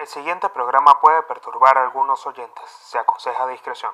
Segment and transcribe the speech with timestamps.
[0.00, 2.70] El siguiente programa puede perturbar a algunos oyentes.
[2.70, 3.92] Se aconseja discreción.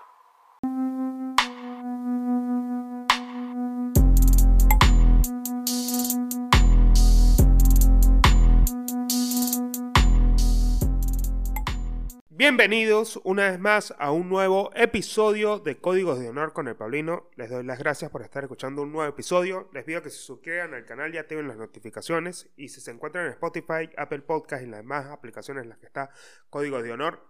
[12.49, 17.29] Bienvenidos una vez más a un nuevo episodio de Códigos de Honor con el Pablino.
[17.35, 19.69] Les doy las gracias por estar escuchando un nuevo episodio.
[19.73, 22.49] Les pido que se suscriban al canal y activen las notificaciones.
[22.55, 25.87] Y si se encuentran en Spotify, Apple Podcast y las demás aplicaciones en las que
[25.87, 26.11] está
[26.49, 27.21] Códigos de Honor,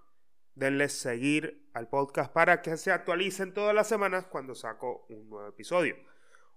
[0.54, 5.48] denles seguir al podcast para que se actualicen todas las semanas cuando saco un nuevo
[5.48, 5.96] episodio.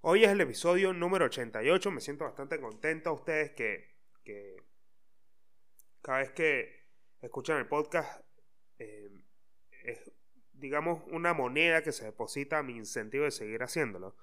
[0.02, 1.92] Hoy es el episodio número 88.
[1.92, 3.96] Me siento bastante contento a ustedes que,
[4.26, 4.58] que
[6.02, 6.90] cada vez que
[7.22, 8.29] escuchan el podcast
[9.84, 10.12] es,
[10.54, 14.16] digamos, una moneda que se deposita a mi incentivo de seguir haciéndolo.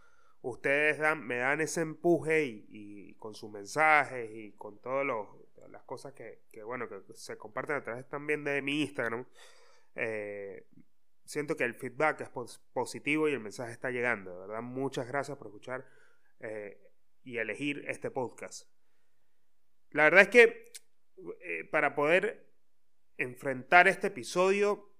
[0.42, 5.06] Ustedes me dan ese empuje y, con sus mensajes y con todas
[5.70, 9.27] las cosas que, bueno, que se comparten a través también de mi Instagram.
[9.95, 10.66] Eh,
[11.24, 14.33] siento que el feedback es positivo y el mensaje está llegando.
[14.33, 15.84] De verdad, muchas gracias por escuchar
[16.41, 16.80] eh,
[17.25, 18.69] y elegir este podcast.
[19.91, 20.73] La verdad es que
[21.70, 22.47] para poder
[23.19, 24.95] enfrentar este episodio,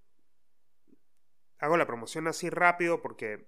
[1.59, 3.47] hago la promoción así rápido porque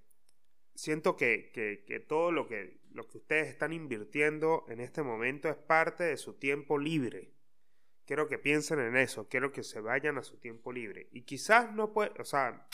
[0.75, 5.57] siento que, que, todo lo que, lo que ustedes están invirtiendo en este momento es
[5.57, 7.33] parte de su tiempo libre.
[8.07, 11.09] Quiero que piensen en eso, quiero que se vayan a su tiempo libre.
[11.11, 12.67] Y quizás no puede, o sea,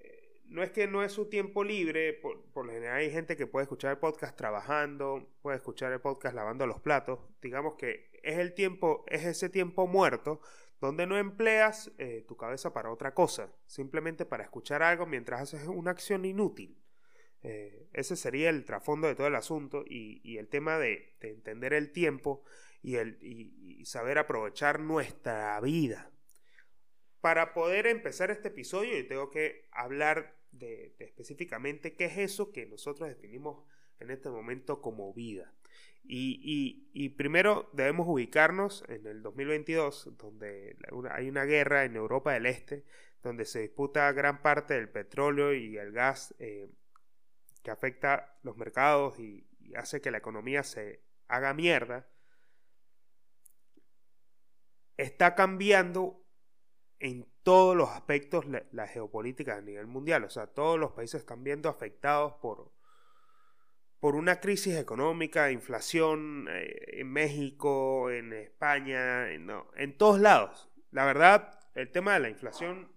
[0.00, 3.36] eh, no es que no es su tiempo libre, por, por, lo general hay gente
[3.36, 8.10] que puede escuchar el podcast trabajando, puede escuchar el podcast lavando los platos, digamos que
[8.22, 10.40] es el tiempo, es ese tiempo muerto
[10.80, 15.66] donde no empleas eh, tu cabeza para otra cosa, simplemente para escuchar algo mientras haces
[15.66, 16.78] una acción inútil.
[17.42, 21.92] Eh, ese sería el trasfondo de todo el asunto y, el tema de, entender el
[21.92, 22.42] tiempo
[22.82, 26.10] y, saber aprovechar nuestra vida.
[27.20, 32.66] Para poder empezar este episodio yo tengo que hablar de específicamente qué es eso que
[32.66, 33.64] nosotros definimos
[33.98, 35.52] en este momento como vida.
[36.04, 40.76] Y, primero debemos ubicarnos en el 2022, donde
[41.10, 42.84] hay una guerra en Europa del Este,
[43.22, 46.70] donde se disputa gran parte del petróleo y el gas eh,
[47.62, 49.44] que afecta los mercados y,
[49.76, 52.08] hace que la economía se haga mierda,
[54.96, 56.24] está cambiando
[57.00, 60.24] en todos los aspectos la, la, geopolítica a nivel mundial.
[60.24, 62.72] O sea, todos los países están viendo afectados por,
[64.00, 70.70] por una crisis económica, inflación eh, en México, en España, en, no, en todos lados.
[70.90, 72.92] La verdad, el tema de la inflación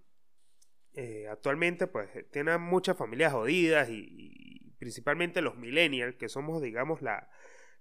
[0.93, 7.29] eh, actualmente pues tiene muchas familias jodidas y, principalmente los millennials, que somos digamos la,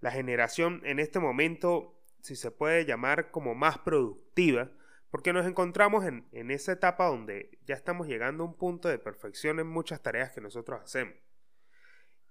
[0.00, 4.70] la generación en este momento, si se puede llamar como más productiva,
[5.10, 8.98] porque nos encontramos en, en esa etapa donde ya estamos llegando a un punto de
[8.98, 11.14] perfección en muchas tareas que nosotros hacemos.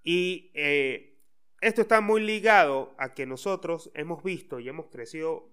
[0.03, 1.19] Y eh,
[1.61, 5.51] esto está muy ligado a que nosotros hemos visto y hemos crecido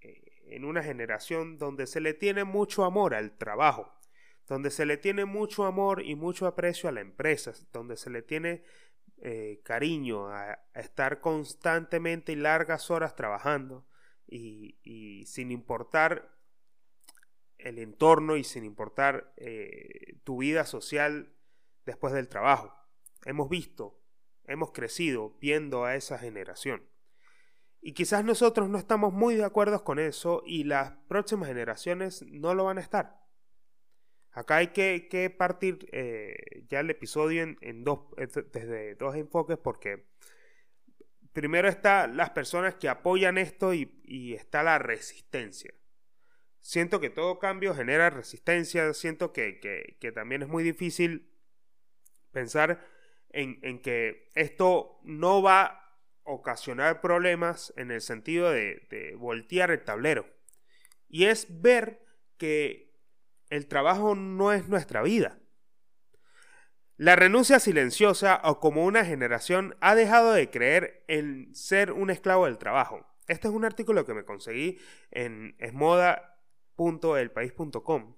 [0.00, 3.92] eh, en una generación donde se le tiene mucho amor al trabajo,
[4.48, 8.22] donde se le tiene mucho amor y mucho aprecio a la empresa, donde se le
[8.22, 8.64] tiene
[9.22, 13.86] eh, cariño a, estar constantemente y largas horas trabajando
[14.26, 16.34] y, sin importar
[17.58, 19.32] el entorno y sin importar
[20.24, 21.32] tu vida social
[21.86, 22.74] después del trabajo
[23.24, 24.00] hemos visto,
[24.44, 26.88] hemos crecido viendo a esa generación.
[27.80, 32.54] Y quizás nosotros no estamos muy de acuerdo con eso y las próximas generaciones no
[32.54, 33.20] lo van a estar.
[34.30, 40.06] Acá hay que, partir eh, ya el episodio en, dos, eh, desde dos enfoques porque
[41.32, 45.74] primero está las personas que apoyan esto y, está la resistencia.
[46.60, 49.60] Siento que todo cambio genera resistencia, siento que,
[50.00, 51.30] que también es muy difícil
[52.32, 52.80] pensar
[53.34, 55.90] en, que esto no va a
[56.24, 60.26] ocasionar problemas en el sentido de, voltear el tablero.
[61.08, 62.02] Y es ver
[62.38, 62.94] que
[63.50, 65.38] el trabajo no es nuestra vida.
[66.96, 72.46] La renuncia silenciosa o como una generación ha dejado de creer en ser un esclavo
[72.46, 73.04] del trabajo.
[73.26, 74.78] Este es un artículo que me conseguí
[75.10, 78.16] en esmoda.elpaís.com,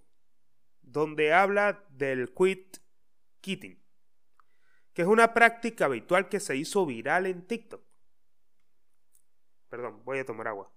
[0.82, 2.76] donde habla del quit
[3.40, 3.86] quitting
[4.96, 7.84] que es una práctica habitual que se hizo viral en TikTok.
[9.69, 10.72] Perdón, voy a tomar agua.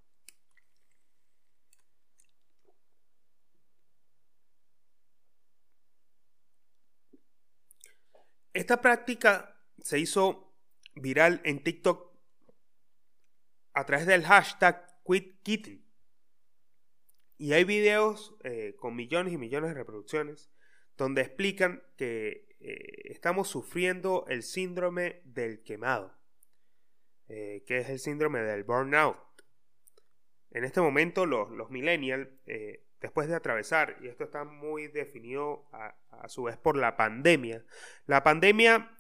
[8.52, 10.54] Esta práctica se hizo
[10.96, 12.14] viral en TikTok
[13.72, 15.82] a través del hashtag QuitKitting.
[17.38, 20.52] Y hay videos eh, con millones y millones de reproducciones
[20.98, 26.18] donde explican que eh, estamos sufriendo el síndrome del quemado,
[27.28, 29.18] que es el síndrome del burnout.
[30.50, 32.28] En este momento los, los millennials,
[33.00, 37.64] después de atravesar, y esto está muy definido a, a su vez por la pandemia,
[38.08, 38.92] la pandemia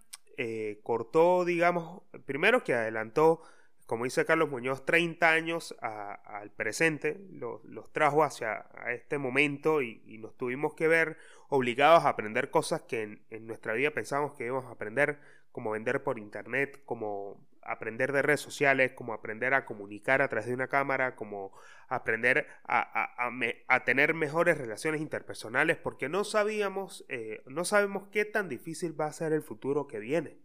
[0.42, 3.42] eh, cortó, digamos, primero que adelantó,
[3.89, 10.38] como dice Carlos Muñoz, 30 años al presente, los trajo hacia este momento y, nos
[10.38, 14.74] tuvimos que ver obligados a aprender cosas que en, nuestra vida pensábamos que íbamos a
[14.74, 15.19] aprender,
[15.51, 20.45] como vender por internet, como aprender de redes sociales, como aprender a comunicar a través
[20.45, 21.51] de una cámara, como
[21.88, 29.00] aprender a, tener mejores relaciones interpersonales, porque no sabíamos, eh, no sabemos qué tan difícil
[29.01, 30.38] va a ser el futuro que viene.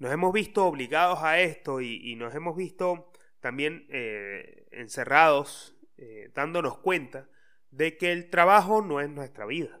[0.00, 6.78] Nos hemos visto obligados a esto y, nos hemos visto también eh, encerrados, eh, dándonos
[6.78, 7.28] cuenta
[7.70, 9.80] de que el trabajo no es nuestra vida.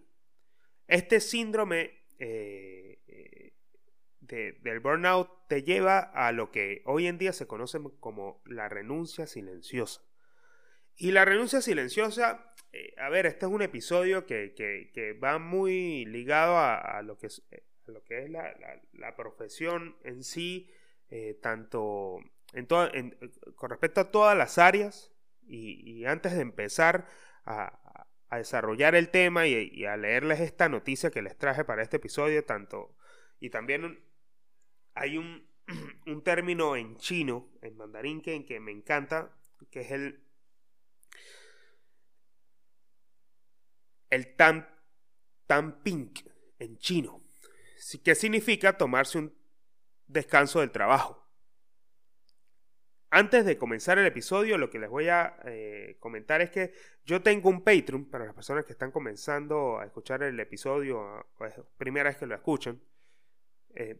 [0.86, 1.98] Este síndrome
[4.20, 9.26] del burnout te lleva a lo que hoy en día se conoce como la renuncia
[9.26, 10.02] silenciosa.
[10.96, 16.58] Y la renuncia silenciosa, eh, a ver, este es un episodio que, va muy ligado
[16.58, 20.70] a, lo, que eh, lo que es la, profesión en sí,
[21.10, 22.18] eh, tanto
[22.52, 22.66] en
[23.54, 25.12] con respecto a todas las áreas.
[25.46, 27.08] Y, antes de empezar
[27.44, 32.44] a, desarrollar el tema y, a leerles esta noticia que les traje para este episodio,
[32.44, 32.96] tanto
[33.40, 34.04] y también
[34.94, 35.16] hay
[36.06, 39.34] un, término en chino, en mandarín, que, que me encanta,
[39.70, 40.22] que es el,
[44.10, 44.68] el tan,
[45.46, 46.20] tan pink
[46.58, 47.22] en chino,
[48.02, 49.34] que significa tomarse un
[50.06, 51.26] descanso del trabajo.
[53.12, 56.72] Antes de comenzar el episodio, lo que les voy a eh, comentar es que
[57.04, 61.00] yo tengo un Patreon para las personas que están comenzando a escuchar el episodio,
[61.36, 62.80] o es primera vez que lo escuchan.
[63.74, 63.98] Eh,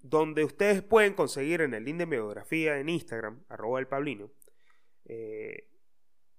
[0.00, 4.32] donde ustedes pueden conseguir en el link de biografía en Instagram, arroba el Pablino,
[5.04, 5.68] eh,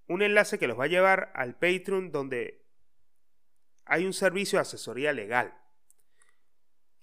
[0.06, 2.66] un enlace que los va a llevar al Patreon donde
[3.86, 5.63] hay un servicio de asesoría legal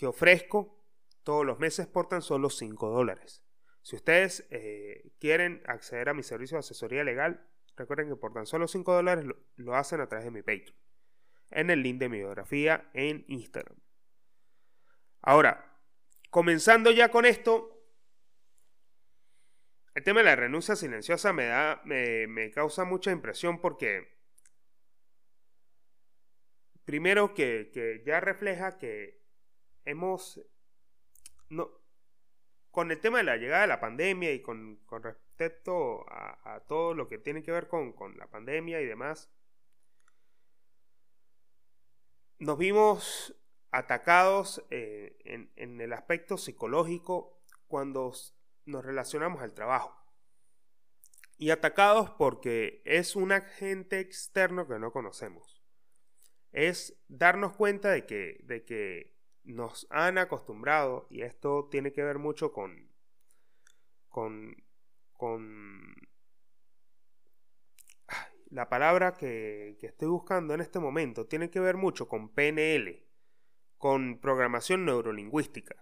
[0.01, 0.83] que ofrezco
[1.21, 3.43] todos los meses por tan solo 5 dólares.
[3.83, 8.47] Si ustedes eh, quieren acceder a mi servicio de asesoría legal, recuerden que por tan
[8.47, 9.25] solo 5 dólares
[9.57, 10.75] lo, hacen a través de mi Patreon,
[11.51, 13.77] en el link de mi biografía en Instagram.
[15.21, 15.79] Ahora,
[16.31, 17.85] comenzando ya con esto,
[19.93, 24.17] el tema de la renuncia silenciosa me da, me, causa mucha impresión porque
[26.85, 29.20] primero que, ya refleja que
[29.85, 30.41] hemos,
[31.49, 31.71] no,
[32.71, 37.07] con el tema de la llegada de la pandemia y con, respecto a, todo lo
[37.07, 39.29] que tiene que ver con, con la pandemia y demás,
[42.39, 43.35] nos vimos
[43.71, 45.17] atacados eh,
[45.55, 48.13] en, el aspecto psicológico cuando
[48.65, 49.95] nos relacionamos al trabajo.
[51.37, 55.63] Y atacados porque es un agente externo que no conocemos.
[56.51, 62.19] Es darnos cuenta de que, de que nos han acostumbrado, y esto tiene que ver
[62.19, 62.91] mucho con,
[64.09, 64.55] con,
[65.13, 65.95] con
[68.49, 73.11] la palabra que, que estoy buscando en este momento, tiene que ver mucho con PNL
[73.81, 75.75] con programación neurolingüística.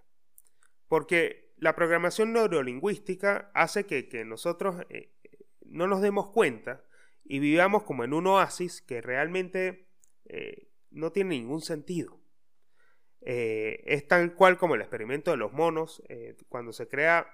[0.87, 5.11] Porque la programación neurolingüística hace que, nosotros eh,
[5.65, 6.85] no nos demos cuenta
[7.25, 9.89] y vivamos como en un oasis que realmente
[10.23, 12.21] eh, no tiene ningún sentido.
[13.21, 16.01] Eh, es tal cual como el experimento de los monos,
[16.47, 17.27] cuando se crea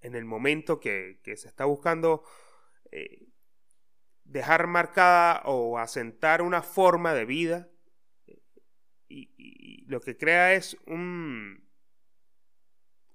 [0.00, 2.24] en el momento que, se está buscando
[4.24, 7.68] dejar marcada o asentar una forma de vida
[9.08, 11.68] y, lo que crea es un,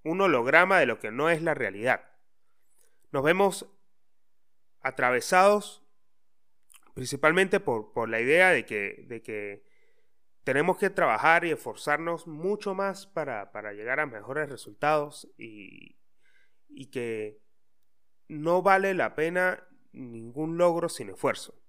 [0.04, 2.10] un holograma de lo que no es la realidad.
[3.12, 3.70] Nos vemos
[4.80, 5.86] atravesados
[6.94, 9.64] principalmente por, por la idea de que, de que,
[10.44, 15.98] tenemos que trabajar y esforzarnos mucho más para, para llegar a mejores resultados y,
[16.68, 17.40] y, que
[18.28, 21.62] no vale la pena ningún logro sin esfuerzo.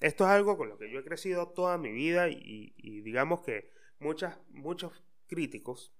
[0.00, 3.72] Esto es algo con lo que yo he crecido toda mi vida y, digamos que
[3.98, 5.92] muchas, muchos críticos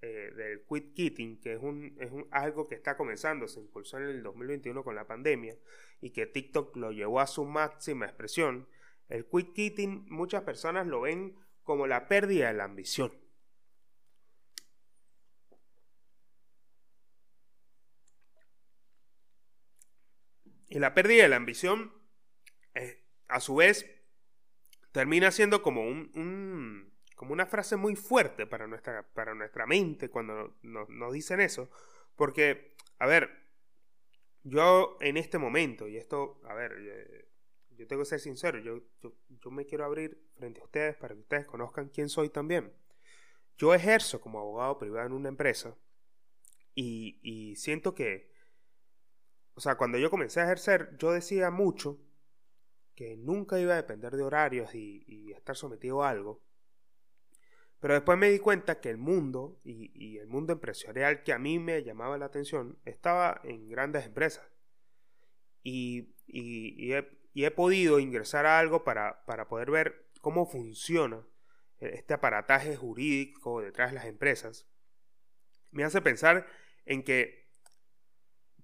[0.00, 4.04] eh, del quit kitting, que es, un, es algo que está comenzando, se impulsó en
[4.04, 5.56] el 2021 con la pandemia
[6.00, 8.66] y que TikTok lo llevó a su máxima expresión,
[9.12, 13.12] el quit kitting muchas personas lo ven como la pérdida de la ambición.
[20.68, 21.92] Y la pérdida de la ambición
[23.28, 23.86] a su vez,
[24.92, 30.58] termina siendo como un, como una frase muy fuerte para nuestra, para nuestra mente cuando
[30.62, 31.70] nos, dicen eso.
[32.16, 33.30] Porque, a ver,
[34.42, 37.31] yo en este momento, y esto, a ver, eh,
[37.76, 41.20] yo tengo que ser sincero, yo, yo, me quiero abrir frente a ustedes para que
[41.20, 42.72] ustedes conozcan quién soy también.
[43.56, 45.76] Yo ejerzo como abogado privado en una empresa
[46.74, 48.30] y, y siento que,
[49.54, 52.00] o sea, cuando yo comencé a ejercer, yo decía mucho
[52.94, 56.42] que nunca iba a depender de horarios y, y estar sometido a algo.
[57.80, 61.38] Pero después me di cuenta que el mundo y, y, el mundo empresarial que a
[61.38, 64.46] mí me llamaba la atención estaba en grandes empresas.
[65.64, 71.26] Y, y he, he, podido ingresar a algo para, para, poder ver cómo funciona
[71.78, 74.66] este aparataje jurídico detrás de las empresas.
[75.70, 76.46] Me hace pensar
[76.84, 77.48] en que,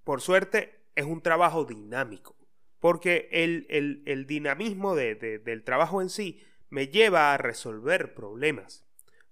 [0.04, 2.36] por suerte, es un trabajo dinámico.
[2.80, 3.66] Porque el,
[4.06, 8.86] el, dinamismo de, del trabajo en sí me lleva a resolver problemas.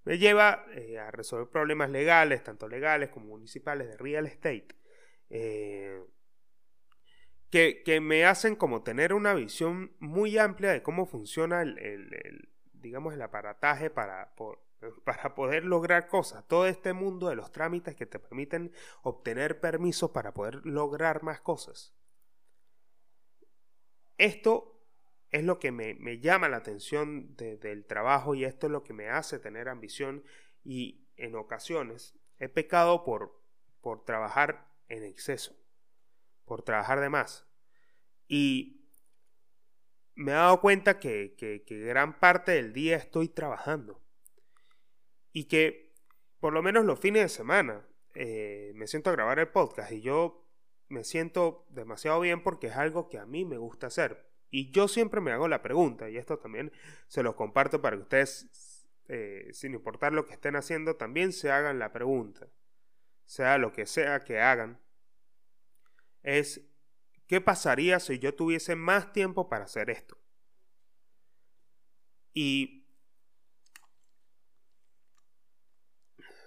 [0.04, 4.68] Me lleva eh, a resolver problemas legales, tanto legales como municipales, de real estate.
[5.30, 6.00] Eh,
[7.50, 13.22] que, me hacen como tener una visión muy amplia de cómo funciona el, digamos, el
[13.22, 14.34] aparataje para,
[15.04, 16.46] para poder lograr cosas.
[16.46, 18.72] Todo este mundo de los trámites que te permiten
[19.02, 21.94] obtener permisos para poder lograr más cosas.
[24.18, 24.76] Esto
[25.30, 29.08] es lo que me, llama la atención del trabajo y esto es lo que me
[29.08, 30.24] hace tener ambición
[30.64, 33.40] y en ocasiones he pecado por,
[33.80, 35.54] por trabajar en exceso,
[36.46, 37.46] por trabajar de más.
[38.26, 38.88] Y
[40.14, 44.02] me he dado cuenta que, que, gran parte del día estoy trabajando
[45.32, 45.92] y que
[46.40, 50.00] por lo menos los fines de semana eh, me siento a grabar el podcast y
[50.00, 50.48] yo
[50.88, 54.26] me siento demasiado bien porque es algo que a mí me gusta hacer.
[54.50, 56.72] Y yo siempre me hago la pregunta, y esto también
[57.08, 61.50] se lo comparto para que ustedes, eh, sin importar lo que estén haciendo, también se
[61.50, 62.48] hagan la pregunta,
[63.24, 64.80] sea lo que sea que hagan,
[66.26, 66.60] es,
[67.26, 70.18] ¿qué pasaría si yo tuviese más tiempo para hacer esto?
[72.34, 72.86] Y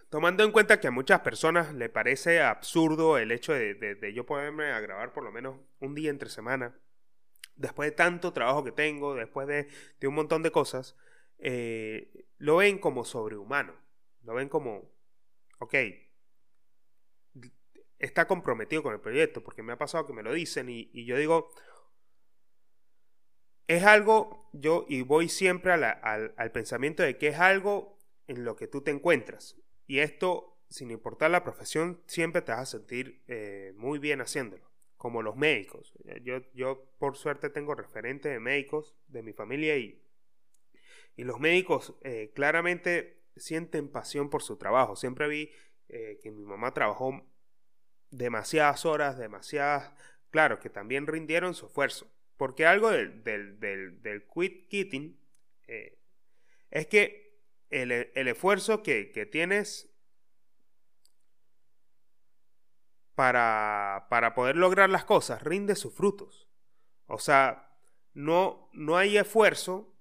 [0.09, 4.71] Tomando en cuenta que a muchas personas le parece absurdo el hecho de, yo poderme
[4.71, 6.75] a grabar por lo menos un día entre semana,
[7.55, 9.67] después de tanto trabajo que tengo, después de,
[10.07, 10.95] un montón de cosas,
[11.37, 13.75] eh, lo ven como sobrehumano,
[14.23, 14.91] lo ven como,
[15.59, 15.75] ok,
[17.99, 21.17] está comprometido con el proyecto, porque me ha pasado que me lo dicen y, yo
[21.17, 21.51] digo,
[23.67, 28.55] es algo, yo, y voy siempre al, al pensamiento de que es algo en lo
[28.55, 29.57] que tú te encuentras.
[29.85, 34.69] Y esto, sin importar la profesión, siempre te vas a sentir eh, muy bien haciéndolo,
[34.97, 35.93] como los médicos.
[36.05, 39.99] Eh, yo, yo, por suerte, tengo referentes de médicos de mi familia y,
[41.15, 44.95] y los médicos eh, claramente sienten pasión por su trabajo.
[44.95, 45.51] Siempre vi
[45.87, 47.19] que mi mamá trabajó
[48.11, 49.93] demasiadas horas, demasiadas...
[50.31, 52.11] Claro, que también rindieron su esfuerzo.
[52.37, 55.19] Porque algo del, del, del, del quit quitting
[56.71, 57.39] es que
[57.69, 57.91] el,
[58.27, 59.89] esfuerzo que, tienes
[63.15, 66.49] para, para, poder lograr las cosas rinde sus frutos.
[67.05, 67.75] O sea,
[68.13, 69.95] no, no hay esfuerzo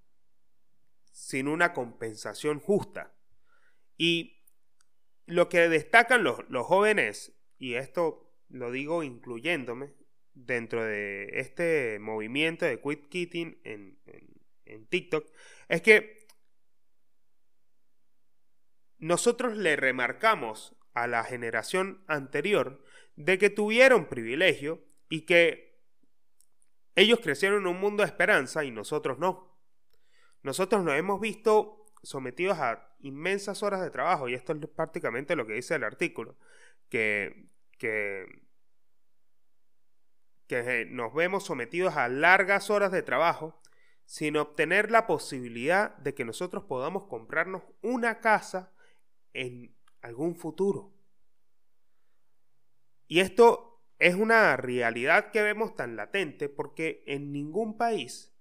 [1.13, 3.15] sin una compensación justa.
[3.97, 4.45] Y
[5.27, 9.93] lo que destacan los, jóvenes, y esto lo digo incluyéndome,
[10.35, 13.99] dentro de este movimiento de quit quitting en,
[14.65, 15.27] en TikTok,
[15.69, 16.27] es que
[18.99, 22.83] nosotros le remarcamos a la generación anterior
[23.17, 25.69] de que tuvieron privilegio y que
[26.95, 29.57] ellos crecieron en un mundo de esperanza y nosotros no.
[30.43, 35.47] Nosotros nos hemos visto sometidos a inmensas horas de trabajo y esto es prácticamente lo
[35.47, 36.37] que dice el artículo,
[36.89, 37.48] que,
[37.79, 38.27] que,
[40.47, 43.61] que nos vemos sometidos a largas horas de trabajo
[44.05, 48.73] sin obtener la posibilidad de que nosotros podamos comprarnos una casa
[49.35, 50.95] en algún futuro.
[53.07, 58.35] Y esto es una realidad que vemos tan latente porque en ningún país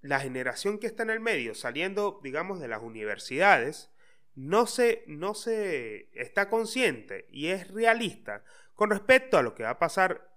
[0.00, 3.90] la generación que está en el medio, saliendo, digamos, de las universidades,
[4.34, 9.70] no se, no se está consciente y es realista con respecto a lo que va
[9.70, 10.30] a pasar,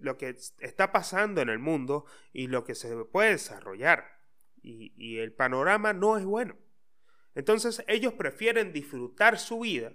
[0.00, 4.12] lo que está pasando en el mundo y lo que se puede desarrollar.
[4.62, 6.56] y el panorama no es bueno.
[7.34, 9.92] Entonces ellos prefieren disfrutar su vida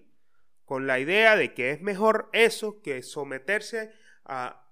[0.65, 3.91] con la idea de que es mejor eso que someterse
[4.25, 4.71] a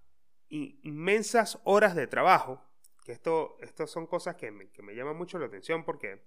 [0.49, 2.67] inmensas horas de trabajo
[3.07, 6.25] que esto, estas son cosas que me, que me llaman mucho la atención porque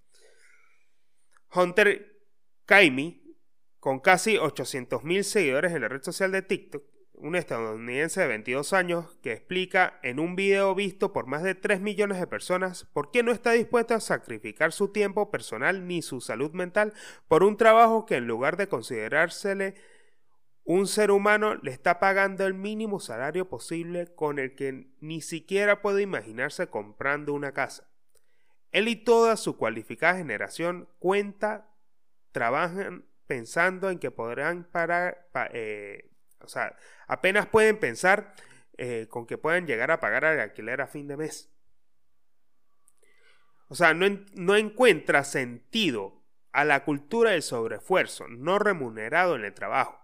[1.53, 2.20] Hunter
[2.65, 3.37] Kaimi,
[3.79, 6.83] con casi 800.000 seguidores en la red social de TikTok,
[7.21, 11.79] un estadounidense de 22 años que explica en un video visto por más de 3
[11.79, 16.19] millones de personas por qué no está dispuesto a sacrificar su tiempo personal ni su
[16.19, 16.93] salud mental
[17.27, 19.75] por un trabajo que en lugar de considerársele
[20.63, 25.81] un ser humano le está pagando el mínimo salario posible con el que ni siquiera
[25.81, 27.87] puede imaginarse comprando una casa.
[28.71, 31.70] Él y toda su cualificada generación cuenta,
[32.31, 36.11] trabajan pensando en que podrán parar, eh,
[36.41, 36.75] o sea,
[37.07, 38.33] apenas pueden pensar
[38.77, 41.49] eh, con que puedan llegar a pagar el alquiler a fin de mes.
[43.69, 49.53] O sea, no, no encuentra sentido a la cultura del sobreesfuerzo no remunerado en el
[49.53, 49.97] trabajo.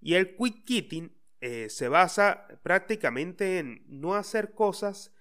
[0.00, 5.12] Y el quick quitting eh, se basa prácticamente en no hacer cosas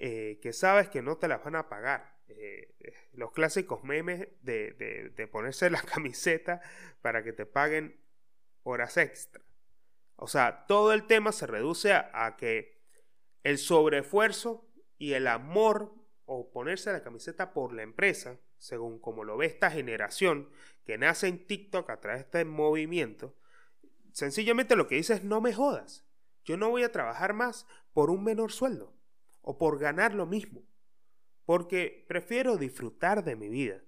[0.00, 2.17] que sabes que no te las van a pagar.
[3.12, 6.60] Los clásicos memes de, de ponerse la camiseta
[7.02, 8.00] para que te paguen
[8.62, 9.42] horas extra.
[10.20, 12.76] O sea, todo el tema se reduce a, que
[13.44, 14.68] el sobreesfuerzo
[14.98, 15.94] y el amor
[16.24, 20.50] o ponerse la camiseta por la empresa, según como lo ve esta generación
[20.84, 23.36] que nace en TikTok a través de este movimiento,
[24.12, 26.04] sencillamente lo que dice es no me jodas.
[26.44, 28.92] Yo no voy a trabajar más por un menor sueldo
[29.40, 30.64] o por ganar lo mismo,
[31.48, 33.80] porque prefiero disfrutar de mi vida.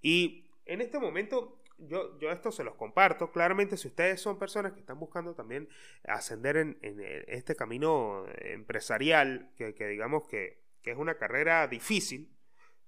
[0.00, 3.32] Y en este momento yo, yo esto se los comparto.
[3.32, 5.68] Claramente, si ustedes son personas que están buscando también
[6.04, 6.78] ascender en,
[7.26, 12.30] este camino empresarial, que, digamos que, es una carrera difícil,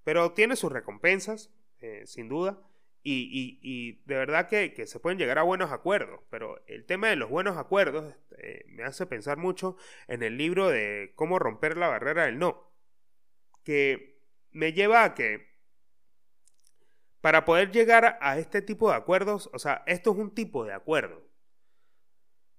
[0.05, 2.57] pero tiene sus recompensas, eh, sin duda.
[3.03, 7.29] Y, de verdad que, se pueden llegar a buenos acuerdos, pero el tema de los
[7.29, 9.75] buenos acuerdos eh, me hace pensar mucho
[10.07, 12.71] en el libro de cómo romper la barrera del no,
[13.65, 14.10] que
[14.51, 15.51] me lleva a que
[17.21, 20.73] para poder llegar a este tipo de acuerdos, o sea, esto es un tipo de
[20.73, 21.23] acuerdo.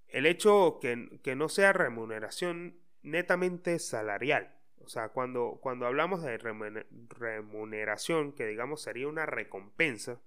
[0.07, 4.57] El hecho que, que no sea remuneración netamente salarial.
[4.79, 10.21] O sea, cuando, cuando hablamos de remuneración, que digamos sería una recompensa,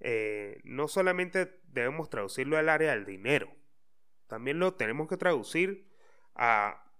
[0.00, 3.52] eh, no solamente debemos traducirlo al área del dinero,
[4.28, 5.88] también lo tenemos que traducir
[6.36, 6.92] a,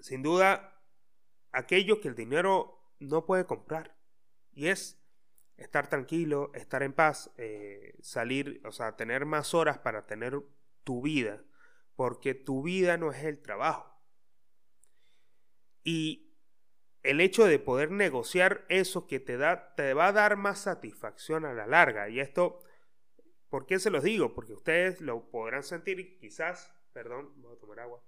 [0.00, 0.80] sin duda,
[1.50, 3.96] aquello que el dinero no puede comprar.
[4.52, 5.02] Y es
[5.56, 10.40] estar tranquilo, estar en paz, eh, salir, o sea, tener más horas para tener
[10.84, 11.42] tu vida,
[11.94, 13.96] porque tu vida no es el trabajo.
[15.82, 16.26] Y
[17.02, 21.44] el hecho de poder negociar eso que te da, te va a dar más satisfacción
[21.44, 22.08] a la larga.
[22.08, 22.58] Y esto,
[23.48, 24.34] ¿por qué se los digo?
[24.34, 28.02] Porque ustedes lo podrán sentir quizás, perdón, voy a tomar agua.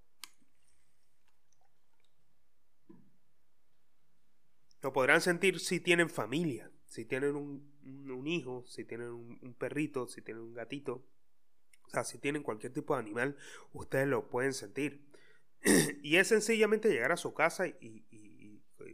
[4.82, 10.22] Lo podrán sentir si tienen familia si tienen un, hijo, si tienen un, perrito, si
[10.22, 11.06] tienen un gatito,
[11.86, 13.36] o sea, si tienen cualquier tipo de animal,
[13.72, 15.06] ustedes lo pueden sentir.
[16.02, 18.04] y es sencillamente llegar a su casa y,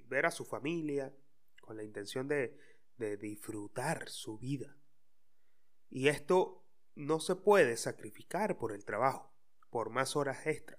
[0.06, 1.12] ver a su familia
[1.60, 2.58] con la intención de,
[3.20, 4.76] disfrutar su vida.
[5.90, 9.34] Y esto no se puede sacrificar por el trabajo,
[9.70, 10.78] por más horas extra.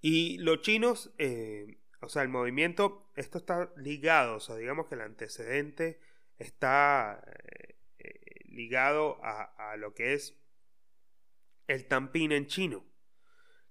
[0.00, 4.94] Y los chinos eh, o sea, el movimiento, esto está ligado, o sea, digamos que
[4.94, 6.00] el antecedente
[6.38, 10.36] está eh, eh, ligado a, lo que es
[11.66, 12.84] el tampín en chino,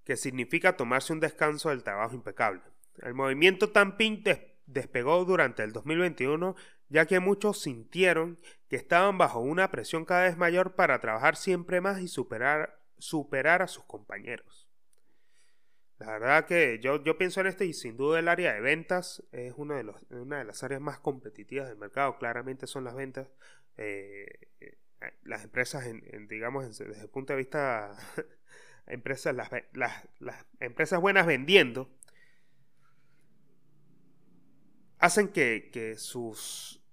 [0.03, 2.61] que significa tomarse un descanso del trabajo impecable.
[2.97, 4.23] El movimiento tampín
[4.65, 6.55] despegó durante el 2021
[6.89, 8.37] ya que muchos sintieron
[8.69, 13.61] que estaban bajo una presión cada vez mayor para trabajar siempre más y superar, superar
[13.61, 14.66] a sus compañeros.
[15.99, 19.23] La verdad que yo, yo pienso en esto y sin duda el área de ventas
[19.31, 22.17] es uno de los, una de las áreas más competitivas del mercado.
[22.19, 23.27] Claramente son las ventas.
[23.77, 24.27] Eh,
[24.59, 24.77] eh,
[25.23, 27.97] las empresas, en, digamos, desde el punto de vista,
[28.87, 31.89] empresas, las, las, empresas buenas vendiendo,
[34.99, 36.83] hacen que, sus,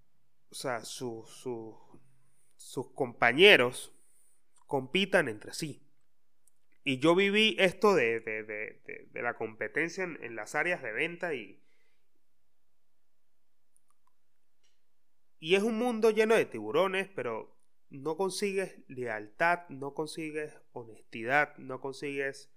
[0.51, 1.27] o sea, sus
[2.95, 3.95] compañeros
[4.67, 5.83] compitan entre sí.
[6.85, 10.93] Y yo viví esto de, de, de, de la competencia en, en, las áreas de
[10.93, 11.61] venta y...
[15.41, 17.55] Y es un mundo lleno de tiburones, pero
[17.91, 22.51] no consigues lealtad, no consigues honestidad, no consigues...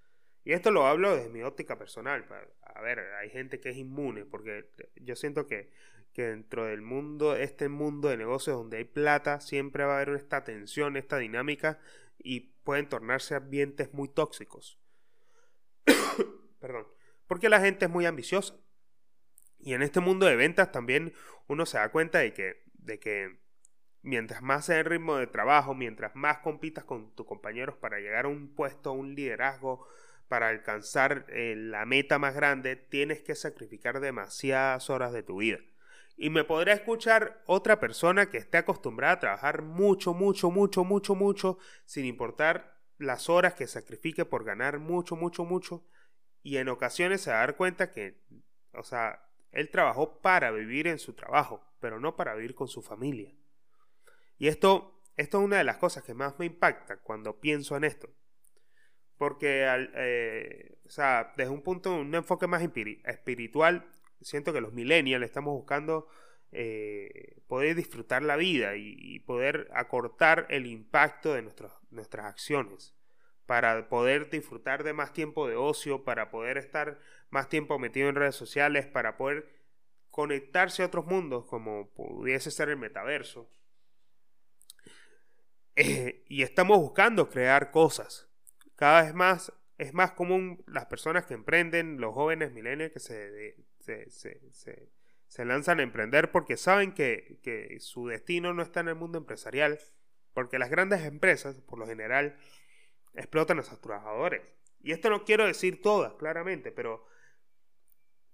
[0.44, 2.26] Y esto lo hablo desde mi óptica personal.
[2.62, 5.72] A ver, hay gente que es inmune, porque yo siento que,
[6.14, 10.16] que dentro del mundo, este mundo de negocios donde hay plata, siempre va a haber
[10.16, 11.80] esta tensión, esta dinámica
[12.20, 14.80] y pueden tornarse ambientes muy tóxicos.
[16.60, 16.88] Perdón.
[17.28, 18.56] Porque la gente es muy ambiciosa.
[19.60, 21.14] Y en este mundo de ventas también
[21.48, 23.40] uno se da cuenta de que, de que
[24.02, 28.26] mientras más sea el ritmo de trabajo, mientras más compitas con tus compañeros para llegar
[28.26, 29.88] a un puesto, a un liderazgo,
[30.28, 35.60] para alcanzar eh, la meta más grande, tienes que sacrificar demasiadas horas de tu vida.
[36.20, 41.14] Y me podrá escuchar otra persona que esté acostumbrada a trabajar mucho, mucho, mucho, mucho,
[41.14, 45.86] mucho, sin importar las horas que sacrifique por ganar mucho, mucho, mucho.
[46.42, 48.24] Y en ocasiones se va a dar cuenta que,
[48.74, 52.82] o sea, él trabajó para vivir en su trabajo, pero no para vivir con su
[52.82, 53.32] familia.
[54.40, 57.84] Y esto, esto es una de las cosas que más me impacta cuando pienso en
[57.84, 58.10] esto.
[59.18, 63.88] Porque, eh, o sea, desde un punto, un enfoque más espiritual,
[64.22, 66.08] siento que los millennials estamos buscando
[66.52, 72.96] eh, poder disfrutar la vida y, poder acortar el impacto de nuestras acciones
[73.46, 77.00] para poder disfrutar de más tiempo de ocio, para poder estar
[77.30, 79.50] más tiempo metido en redes sociales, para poder
[80.10, 83.52] conectarse a otros mundos como pudiese ser el metaverso.
[85.76, 88.30] Eh, y estamos buscando crear cosas.
[88.76, 93.56] Cada vez más es más común las personas que emprenden, los jóvenes millennials que se,
[94.10, 99.18] se, lanzan a emprender porque saben que, que su destino no está en el mundo
[99.18, 99.80] empresarial,
[100.34, 102.38] porque las grandes empresas, por lo general,
[103.14, 104.42] explotan a sus trabajadores.
[104.82, 107.06] Y esto no quiero decir todas, claramente, pero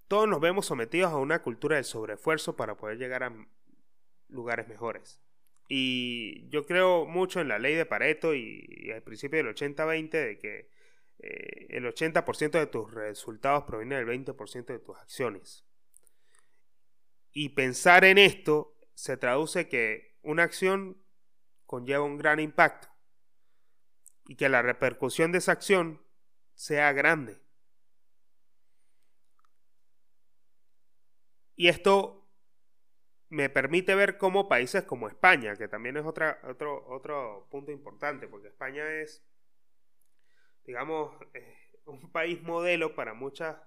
[0.08, 3.34] todos nos vemos sometidos a una cultura del sobreesfuerzo para poder llegar a
[4.28, 5.22] lugares mejores.
[5.68, 10.38] Y yo creo mucho en la ley de Pareto y, al principio del 80-20 de
[10.38, 10.70] que
[11.20, 15.66] eh, el 80% de tus resultados proviene del 20% de tus acciones.
[17.32, 21.04] Y pensar en esto se traduce que una acción
[21.66, 22.90] conlleva un gran impacto
[24.28, 26.02] y que la repercusión de esa acción
[26.54, 27.42] sea grande.
[31.56, 32.24] Y esto
[33.30, 36.36] me permite ver cómo países como España, que también es otro,
[36.88, 39.24] otro punto importante, porque España es,
[40.66, 43.58] digamos, eh, un país modelo para muchas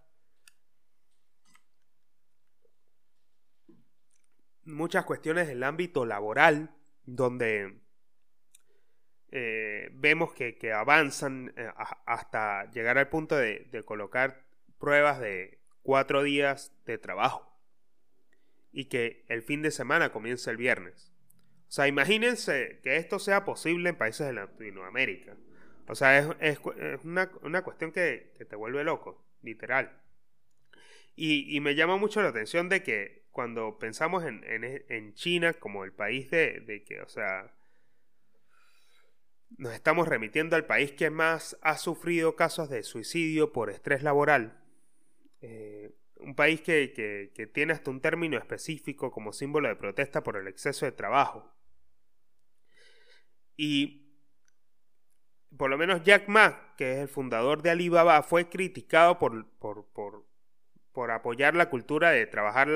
[4.66, 7.78] muchas cuestiones del ámbito laboral, donde
[9.30, 11.70] eh, vemos que, avanzan eh,
[12.04, 14.44] hasta llegar al punto de, colocar
[14.78, 17.56] pruebas de cuatro días de trabajo
[18.72, 21.12] y que el fin de semana comience el viernes.
[21.68, 25.37] O sea, imagínense que esto sea posible en países de Latinoamérica.
[25.88, 26.59] O sea, es,
[27.05, 30.01] una, cuestión que, te vuelve loco, literal.
[31.14, 36.31] Y, me llama mucho la atención de que cuando pensamos en, China como el país
[36.31, 37.53] de, de, que, o sea,
[39.59, 44.62] nos estamos remitiendo al país que más ha sufrido casos de suicidio por estrés laboral.
[45.40, 50.49] Eh, un país que, tiene hasta un término específico como símbolo de protesta por el
[50.49, 51.55] exceso de trabajo.
[53.57, 54.06] Y
[55.56, 59.87] por lo menos Jack Ma, que es el fundador de Alibaba, fue criticado por, por,
[60.92, 62.68] por, apoyar la cultura de trabajar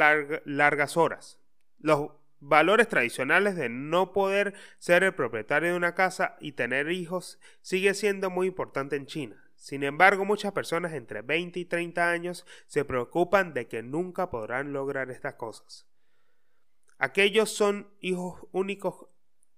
[0.45, 1.39] largas horas.
[1.79, 7.39] Los valores tradicionales de no poder ser el propietario de una casa y tener hijos
[7.63, 9.45] sigue siendo muy importante en China.
[9.57, 14.73] Sin embargo, muchas personas entre 20 y 30 años se preocupan de que nunca podrán
[14.73, 15.87] lograr estas cosas.
[16.99, 19.07] Aquellos son hijos únicos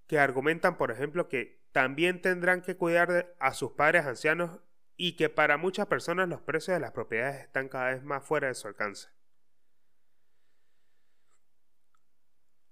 [0.09, 4.61] que argumentan, por ejemplo, que también tendrán que cuidar a sus padres ancianos
[4.97, 8.49] y que para muchas personas los precios de las propiedades están cada vez más fuera
[8.49, 9.09] de su alcance.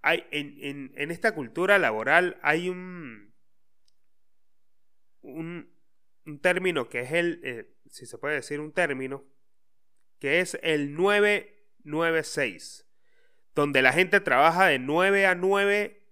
[0.03, 3.35] hay, en, en, esta cultura laboral hay un,
[5.23, 5.75] un,
[6.41, 9.25] término que es el, eh, si se puede decir un término,
[10.19, 12.87] que es el 996,
[13.55, 16.07] donde la gente trabaja de 9 a 9,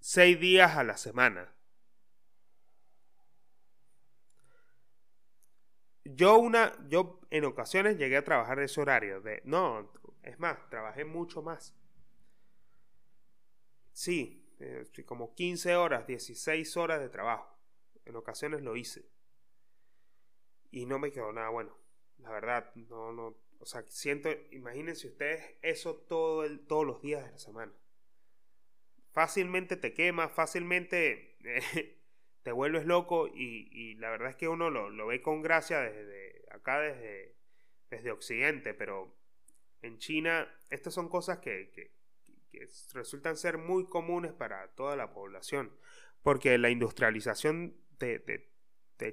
[0.00, 1.53] 6 días a la semana.
[6.04, 9.90] Yo una, yo en ocasiones llegué a trabajar ese horario de, no,
[10.22, 11.74] es más, trabajé mucho más.
[13.92, 17.56] Sí, eh, como 15 horas, 16 horas de trabajo.
[18.04, 19.08] En ocasiones lo hice.
[20.70, 21.76] Y no me quedó nada bueno.
[22.18, 23.36] La verdad, no, no.
[23.58, 27.72] O sea, siento, imagínense ustedes eso todo el, todos los días de la semana.
[29.12, 31.38] Fácilmente te quema, fácilmente
[32.44, 36.78] te vuelves loco y, la verdad es que uno lo, ve con gracia desde acá,
[36.78, 37.34] desde,
[37.90, 39.16] desde Occidente, pero
[39.82, 41.92] en China estas son cosas que
[42.92, 45.76] resultan ser muy comunes para toda la población,
[46.22, 48.52] porque la industrialización de,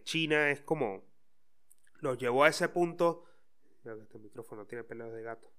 [0.03, 1.09] China es como
[1.99, 3.25] los llevó a ese punto.
[3.83, 5.51] Que este micrófono tiene pelos de gato.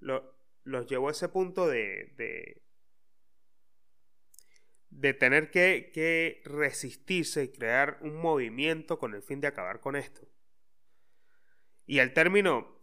[0.00, 2.62] los llevó a ese punto de,
[4.90, 9.96] de tener que, que resistirse y crear un movimiento con el fin de acabar con
[9.96, 10.28] esto.
[11.86, 12.78] Y el término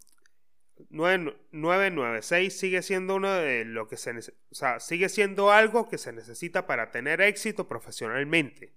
[0.89, 6.12] 996 sigue siendo uno de lo que se o sea, sigue siendo algo que se
[6.12, 8.74] necesita para tener éxito profesionalmente.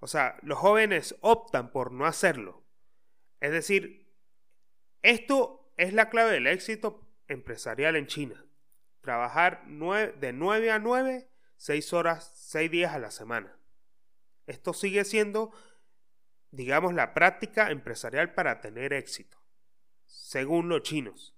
[0.00, 2.62] O sea, los jóvenes optan por no hacerlo.
[3.40, 4.12] Es decir,
[5.02, 8.44] esto es la clave del éxito empresarial en China.
[9.00, 11.28] Trabajar de 9 a 9,
[11.64, 13.56] 6 horas, 6 días a la semana.
[14.46, 15.50] Esto sigue siendo,
[16.50, 19.38] digamos, la práctica empresarial para tener éxito
[20.04, 21.34] según los chinos.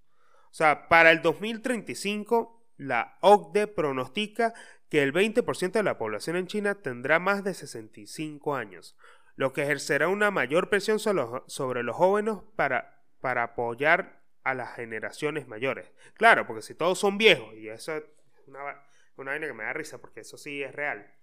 [0.51, 4.53] O sea, para el 2035, la OCDE pronostica
[4.89, 8.97] que el 20% de la población en China tendrá más de 65 años,
[9.37, 15.47] lo que ejercerá una mayor presión sobre los jóvenes para, para apoyar a las generaciones
[15.47, 15.93] mayores.
[16.15, 18.03] Claro, porque si todos son viejos, y eso es
[18.49, 18.83] una,
[19.17, 21.15] una vaina que me da risa, porque eso sí es real.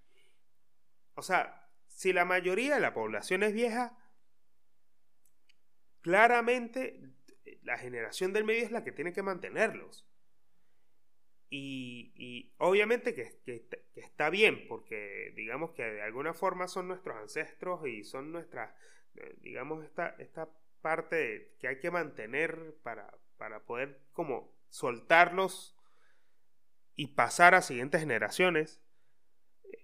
[1.15, 3.97] O sea, si la mayoría de la población es vieja,
[6.01, 6.99] claramente
[7.61, 10.07] la generación del medio es la que tiene que mantenerlos.
[11.55, 18.03] Y, obviamente que, está bien, porque digamos que de alguna forma son nuestros ancestros y
[18.03, 18.73] son nuestras,
[19.13, 20.49] eh, digamos, esta, esta
[20.81, 25.77] parte que hay que mantener para, para poder como soltarlos
[26.95, 28.81] y pasar a siguientes generaciones.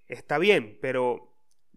[0.07, 1.35] Está bien, pero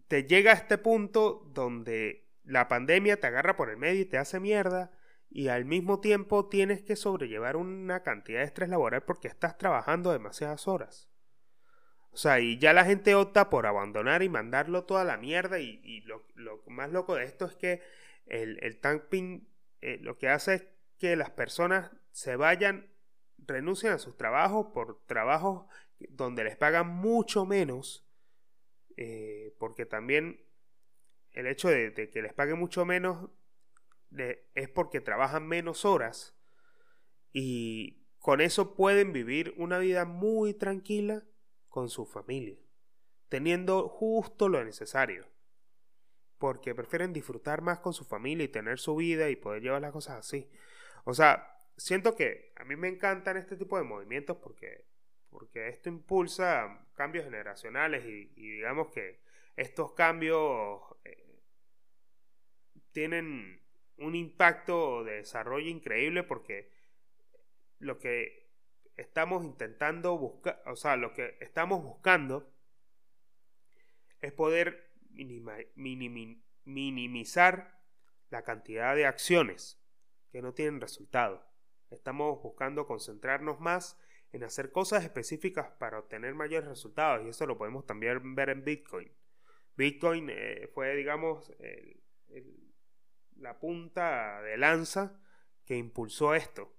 [0.09, 4.18] te llega a este punto donde la pandemia te agarra por el medio y te
[4.18, 4.90] hace mierda
[5.31, 10.12] y al mismo tiempo tienes que sobrellevar una cantidad de estrés laboral porque estás trabajando
[10.12, 11.09] demasiadas horas.
[12.11, 16.03] O sea, y ya la gente opta por abandonar y mandarlo toda la mierda y,
[16.03, 17.81] lo, más loco de esto es que
[18.27, 18.79] el, el
[19.81, 20.66] eh, lo que hace es
[20.99, 22.91] que las personas se vayan,
[23.46, 25.66] renuncien a sus trabajos por trabajos
[26.11, 28.07] donde les pagan mucho menos,
[28.96, 30.44] eh, porque también
[31.33, 33.31] el hecho de, que les pague mucho menos
[34.55, 36.37] es porque trabajan menos horas
[37.33, 41.24] y con eso pueden vivir una vida muy tranquila
[41.68, 42.59] con su familia,
[43.31, 45.26] teniendo justo lo necesario,
[46.37, 49.92] porque prefieren disfrutar más con su familia y tener su vida y poder llevar las
[49.92, 50.50] cosas así.
[51.05, 54.87] O sea, siento que a mí me encantan este tipo de movimientos porque,
[55.29, 59.21] porque esto impulsa cambios generacionales y, digamos que
[59.57, 61.40] estos cambios eh,
[62.92, 63.61] tienen
[63.97, 66.71] un impacto de desarrollo increíble porque
[67.79, 68.49] lo que
[68.97, 72.55] estamos intentando buscar, o sea, lo que estamos buscando
[74.21, 74.92] es poder
[75.75, 77.83] minimizar
[78.31, 79.83] la cantidad de acciones
[80.31, 81.51] que no tienen resultado.
[81.92, 83.98] Estamos buscando concentrarnos más
[84.33, 88.64] en hacer cosas específicas para obtener mayores resultados y eso lo podemos también ver en
[88.64, 89.12] Bitcoin.
[89.76, 91.52] Bitcoin eh, fue, digamos,
[93.37, 95.20] la punta de lanza
[95.64, 96.72] que impulsó esto.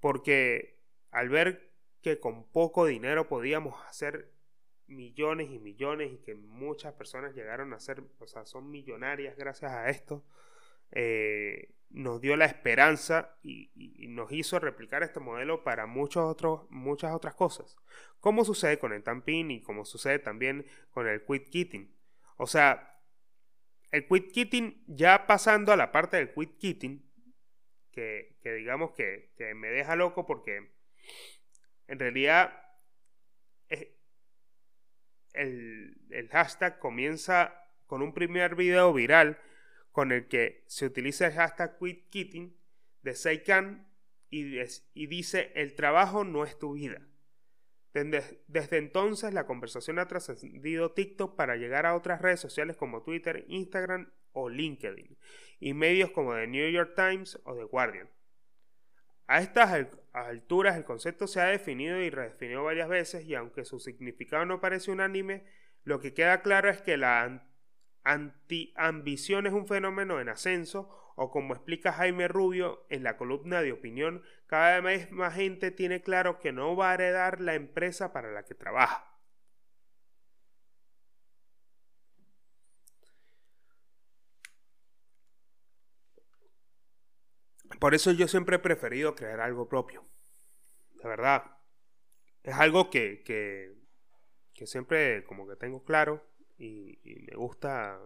[0.00, 1.72] Porque al ver
[2.02, 4.32] que con poco dinero podíamos hacer
[4.86, 9.70] millones y millones y que muchas personas llegaron a ser, o sea, son millonarias gracias
[9.70, 10.24] a esto,
[10.90, 13.70] eh, nos dio la esperanza y,
[14.08, 17.76] nos hizo replicar este modelo para muchos otros, muchas otras cosas.
[18.18, 21.94] Como sucede con el tamping y como sucede también con el quit kitting.
[22.36, 23.00] O sea,
[23.90, 27.08] el quit kitting, ya pasando a la parte del quit kitting,
[27.92, 30.70] que, digamos que, me deja loco porque
[31.86, 32.52] en realidad
[35.32, 37.54] el, el hashtag comienza
[37.86, 39.38] con un primer video viral
[39.92, 42.56] con el que se utiliza el hashtag quit kitting
[43.02, 43.90] de Seikan
[44.30, 44.58] y,
[44.94, 47.00] y dice el trabajo no es tu vida.
[47.92, 53.44] Desde, entonces la conversación ha trascendido TikTok para llegar a otras redes sociales como Twitter,
[53.48, 55.18] Instagram o LinkedIn
[55.58, 58.08] y medios como The New York Times o The Guardian.
[59.26, 63.80] A estas alturas el concepto se ha definido y redefinido varias veces y aunque su
[63.80, 65.44] significado no parece unánime,
[65.82, 67.49] lo que queda claro es que la
[68.12, 73.72] anti-ambición es un fenómeno en ascenso o como explica Jaime Rubio en la columna de
[73.72, 78.32] opinión, cada vez más gente tiene claro que no va a heredar la empresa para
[78.32, 79.06] la que trabaja.
[87.78, 90.06] Por eso yo siempre he preferido crear algo propio.
[91.02, 91.44] De verdad.
[92.42, 96.29] Es algo que, que, siempre como que tengo claro
[96.60, 98.00] y me gusta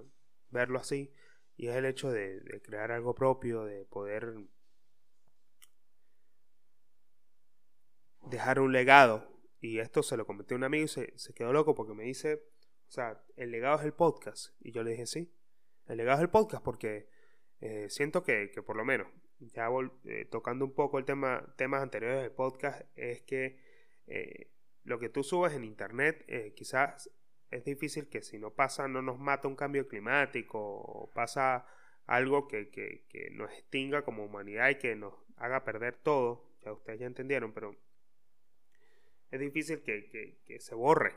[0.54, 1.12] verlo así.
[1.56, 4.34] Y es el hecho de, crear algo propio, de poder
[8.22, 9.30] dejar un legado.
[9.60, 12.42] Y esto se lo comenté a un amigo y se, quedó loco porque me dice,
[12.88, 14.54] o sea, el legado es el podcast.
[14.60, 15.32] Y yo le dije, sí,
[15.86, 17.08] el legado es el podcast porque
[17.60, 19.68] eh, siento que, que, por lo menos, ya
[20.04, 23.58] eh, tocando un poco el tema, temas anteriores del podcast, es que
[24.06, 24.50] eh,
[24.82, 27.10] lo que tú subes en internet quizás
[27.56, 31.66] es difícil que si no pasa, no nos mata un cambio climático o pasa
[32.06, 36.72] algo que, que, que nos extinga como humanidad y que nos haga perder todo, ya
[36.72, 37.76] ustedes ya entendieron, pero
[39.30, 41.14] es difícil que, que se borre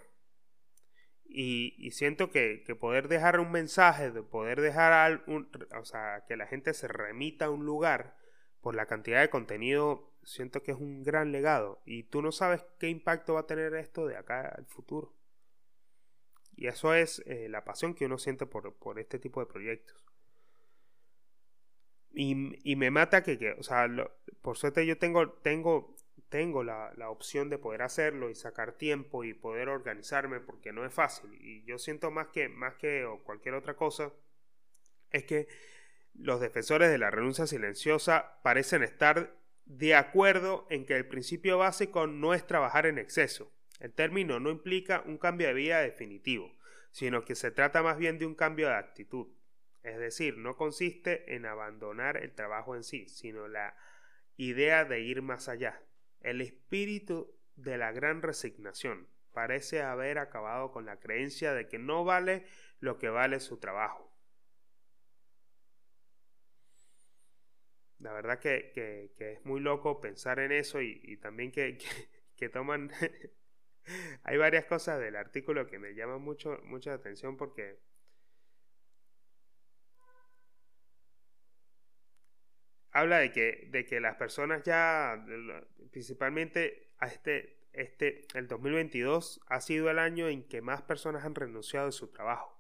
[1.30, 6.48] y, siento que, poder dejar un mensaje, de poder dejar un, o sea, que la
[6.48, 8.18] gente se remita a un lugar
[8.62, 11.82] por la cantidad de contenido, siento que es un gran legado.
[11.86, 15.14] Y tú no sabes qué impacto va a tener esto de acá al futuro.
[16.58, 20.04] Y eso es eh, la pasión que uno siente por, por este tipo de proyectos.
[22.14, 23.88] Y, y me mata que, que o sea,
[24.42, 25.96] por suerte yo tengo, tengo
[26.30, 30.94] tengo la, opción de poder hacerlo y sacar tiempo y poder organizarme porque no es
[30.94, 31.34] fácil.
[31.40, 34.12] Y yo siento más que, más que o cualquier otra cosa,
[35.12, 35.48] es que
[36.14, 42.08] los defensores de la renuncia silenciosa parecen estar de acuerdo en que el principio básico
[42.08, 43.52] no es trabajar en exceso.
[43.80, 46.58] El término no implica un cambio de vida definitivo,
[46.92, 49.28] sino que se trata más bien de un cambio de actitud.
[49.84, 53.76] Es decir, no consiste en abandonar el trabajo en sí, sino la
[54.36, 55.82] idea de ir más allá,
[56.22, 62.04] el espíritu de la gran resignación parece haber acabado con la creencia de que no
[62.04, 62.46] vale
[62.80, 64.12] lo que vale su trabajo.
[68.00, 72.92] La verdad que, es muy loco pensar en eso y, también que, toman...
[74.24, 77.80] Hay varias cosas del artículo que me llaman mucho, mucha atención porque
[82.92, 85.24] habla de que, de que las personas ya,
[85.92, 91.36] principalmente a este, este, el 2022 ha sido el año en que más personas han
[91.36, 92.58] renunciado de su trabajo.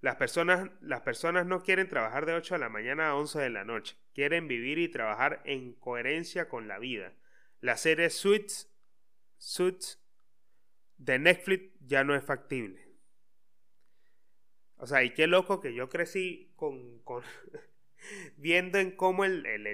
[0.00, 3.50] Las personas, las personas no quieren trabajar de 8 de la mañana a 11 de
[3.50, 7.14] la noche, quieren vivir y trabajar en coherencia con la vida.
[7.60, 8.73] La serie Suits,
[9.38, 10.00] Suits
[10.98, 12.84] de Netflix ya no es factible.
[14.76, 17.22] O sea, y qué loco que yo crecí con, con
[18.36, 19.66] viendo en cómo el, el,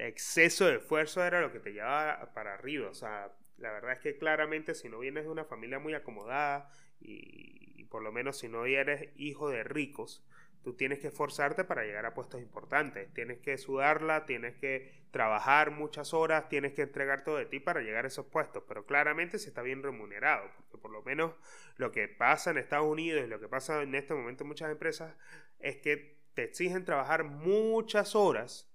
[0.00, 2.88] exceso de esfuerzo era lo que te llevaba para arriba.
[2.90, 6.70] O sea, la verdad es que claramente si no vienes de una familia muy acomodada
[7.00, 10.24] y, por lo menos si no eres hijo de ricos,
[10.62, 13.12] tú tienes que esforzarte para llegar a puestos importantes.
[13.14, 17.80] Tienes que sudarla, tienes que trabajar muchas horas, tienes que entregar todo de ti para
[17.80, 18.64] llegar a esos puestos.
[18.68, 21.34] Pero claramente se está bien remunerado, porque por lo menos
[21.76, 24.70] lo que pasa en Estados Unidos y lo que pasa en este momento en muchas
[24.70, 25.14] empresas
[25.58, 28.70] es que te exigen trabajar muchas horas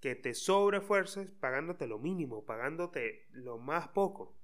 [0.00, 4.36] que te sobrefuerces pagándote lo mínimo, pagándote lo más poco.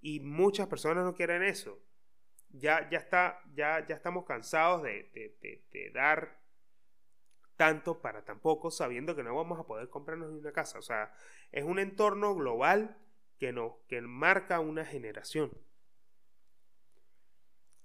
[0.00, 1.80] Y muchas personas no quieren eso.
[2.50, 6.38] Ya, ya, está, ya, ya estamos cansados de, de, dar
[7.56, 10.78] tanto para tan poco, sabiendo que no vamos a poder comprarnos ni una casa.
[10.78, 11.12] O sea,
[11.52, 12.96] es un entorno global
[13.38, 13.54] que,
[13.86, 15.50] que marca una generación.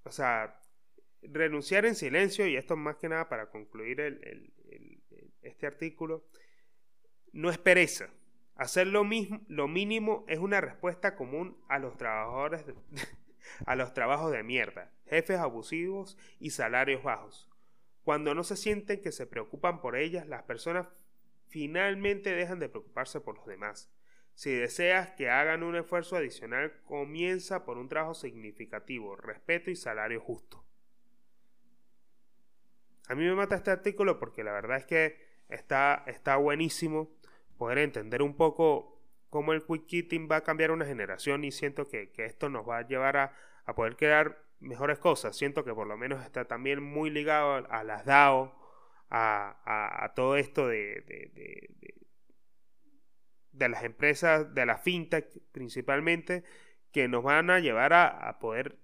[0.03, 0.59] O sea,
[1.21, 3.99] renunciar en silencio, y esto más que nada para concluir
[5.41, 6.25] este artículo,
[7.31, 8.09] no es pereza.
[8.55, 12.65] Hacer lo, mismo, lo mínimo es una respuesta común a los trabajadores,
[13.65, 17.49] a los trabajos de mierda, jefes abusivos y salarios bajos.
[18.03, 20.87] Cuando no se sienten que se preocupan por ellas, las personas
[21.47, 23.91] finalmente dejan de preocuparse por los demás.
[24.35, 30.19] Si deseas que hagan un esfuerzo adicional, comienza por un trabajo significativo, respeto y salario
[30.19, 30.65] justo.
[33.07, 35.17] A mí me mata este artículo porque la verdad es que
[35.49, 37.15] está, está buenísimo
[37.57, 38.92] poder entender un poco
[39.33, 42.77] cómo el quick quitting va a cambiar una generación y siento que, esto nos va
[42.77, 43.33] a llevar a,
[43.75, 45.35] poder crear mejores cosas.
[45.35, 48.55] Siento que por lo menos está también muy ligado a, las DAO,
[49.09, 51.71] a, todo esto de, de,
[53.53, 56.43] de, las empresas, de la fintech principalmente,
[56.91, 58.77] que nos van a llevar a poder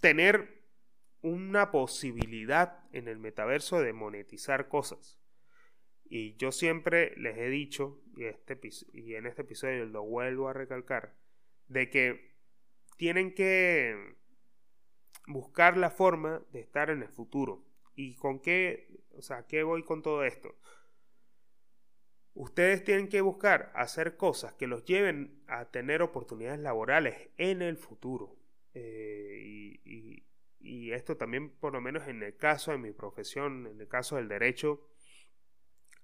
[0.00, 0.60] tener
[1.22, 5.20] una posibilidad en el metaverso de monetizar cosas.
[6.12, 8.58] Y yo siempre les he dicho, y, este,
[8.92, 11.14] y en este episodio lo vuelvo a recalcar,
[11.68, 12.34] de que
[12.96, 14.16] tienen que
[15.28, 17.64] buscar la forma de estar en el futuro.
[17.94, 19.04] ¿Y con qué?
[19.12, 20.58] O sea, ¿qué voy con todo esto?
[22.34, 27.76] Ustedes tienen que buscar hacer cosas que los lleven a tener oportunidades laborales en el
[27.76, 28.36] futuro.
[28.74, 30.24] Eh, y,
[30.58, 34.16] y esto también por lo menos en el caso de mi profesión, en el caso
[34.16, 34.90] del derecho,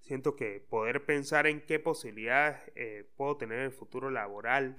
[0.06, 4.76] Siento que poder pensar en qué posibilidades eh, puedo tener en el futuro laboral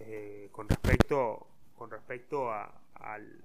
[0.00, 3.44] eh, con respecto, con respecto a, al,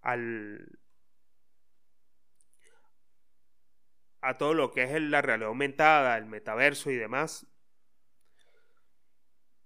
[0.00, 0.78] al,
[4.22, 7.46] a todo lo que es la realidad aumentada, el metaverso y demás,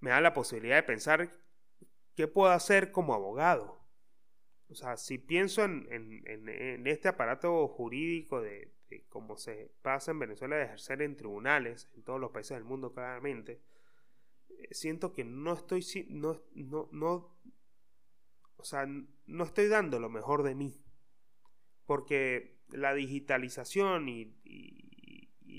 [0.00, 1.30] me da la posibilidad de pensar
[2.16, 3.79] qué puedo hacer como abogado.
[4.70, 8.72] O sea, si pienso en, este aparato jurídico de,
[9.08, 12.92] cómo se pasa en Venezuela de ejercer en tribunales, en todos los países del mundo
[12.92, 13.60] claramente,
[14.48, 17.36] eh, siento que no estoy, no, no, no,
[18.56, 20.80] o sea, no estoy dando lo mejor de mí.
[21.86, 24.36] Porque la digitalización y,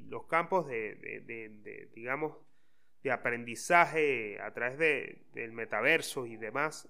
[0.08, 2.38] los campos de, digamos,
[3.02, 4.78] de aprendizaje a través
[5.34, 6.90] del metaverso y demás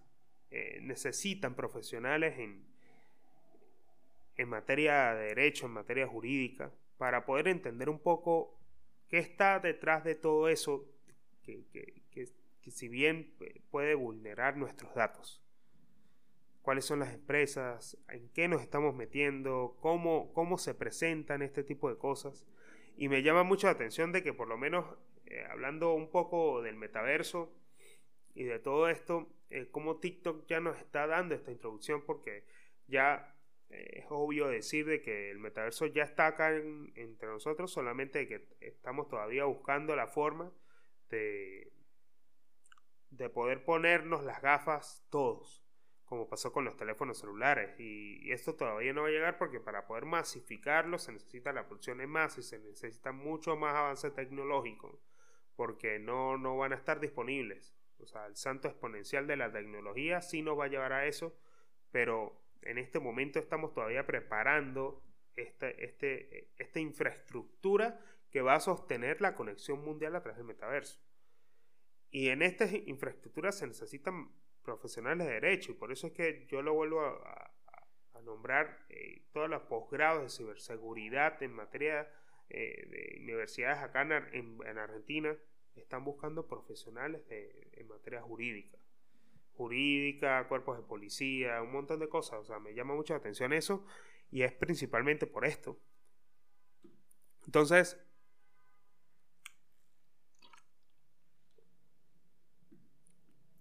[0.52, 2.66] eh, necesitan profesionales en,
[4.36, 8.60] en materia de derecho, en materia jurídica, para poder entender un poco
[9.08, 10.86] qué está detrás de todo eso
[11.44, 11.64] que,
[12.70, 13.34] si bien
[13.70, 15.42] puede vulnerar nuestros datos.
[16.62, 21.90] Cuáles son las empresas, en qué nos estamos metiendo, cómo, cómo se presentan este tipo
[21.90, 22.46] de cosas.
[22.98, 24.86] Y me llama mucho la atención de que por lo menos
[25.26, 27.52] eh, hablando un poco del metaverso
[28.34, 32.46] y de todo esto, eh, como TikTok ya nos está dando esta introducción porque
[32.88, 33.36] ya
[33.70, 38.48] eh, es obvio decir de que el metaverso ya está acá entre nosotros, solamente que
[38.60, 40.52] estamos todavía buscando la forma
[41.10, 41.72] de,
[43.12, 45.64] de poder ponernos las gafas todos,
[46.06, 47.80] como pasó con los teléfonos celulares.
[47.80, 52.02] Y, esto todavía no va a llegar porque para poder masificarlo se necesita la producción
[52.02, 55.02] en masa y se necesita mucho más avance tecnológico,
[55.56, 57.74] porque no, no van a estar disponibles.
[58.02, 61.38] O sea, el santo exponencial de la tecnología sí nos va a llevar a eso,
[61.92, 65.04] pero en este momento estamos todavía preparando
[65.36, 68.00] este, esta infraestructura
[68.30, 71.00] que va a sostener la conexión mundial a través del metaverso.
[72.10, 74.32] Y en esta infraestructura se necesitan
[74.64, 77.48] profesionales de derecho, y por eso es que yo lo vuelvo a,
[78.24, 82.08] nombrar eh, todos los posgrados de ciberseguridad en materia
[82.50, 85.36] eh, de universidades acá en Argentina,
[85.76, 88.78] están buscando profesionales de, en materia jurídica.
[89.54, 92.40] Jurídica, cuerpos de policía, un montón de cosas.
[92.40, 93.86] O sea, me llama mucho la atención eso
[94.32, 95.80] y es principalmente por esto.
[97.46, 98.00] Entonces,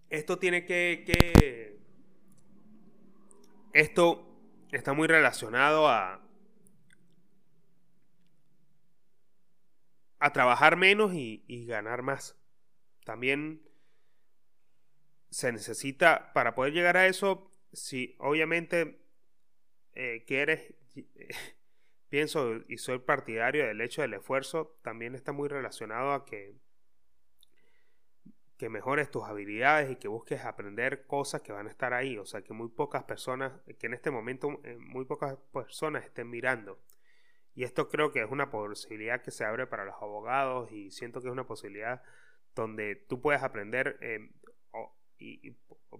[0.09, 1.79] esto tiene que, que
[3.73, 4.27] esto
[4.71, 6.20] está muy relacionado a,
[10.21, 12.39] a trabajar menos y, ganar más.
[13.03, 13.67] También
[15.31, 19.03] se necesita, para poder llegar a eso, si obviamente
[19.93, 20.75] eh, quieres,
[22.09, 26.55] pienso y soy partidario del hecho del esfuerzo, también está muy relacionado a que,
[28.57, 32.19] que mejores tus habilidades y que busques aprender cosas que van a estar ahí.
[32.19, 36.29] O sea, que muy pocas personas, que en este momento eh, muy pocas personas estén
[36.29, 36.79] mirando.
[37.53, 41.21] Y esto creo que es una posibilidad que se abre para los abogados y siento
[41.21, 42.01] que es una posibilidad
[42.55, 44.29] donde tú puedes aprender eh,
[45.17, 45.55] y,